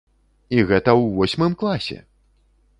І 0.57 0.63
гэта 0.71 0.89
ў 0.99 1.01
восьмым 1.19 1.53
класе! 1.63 1.99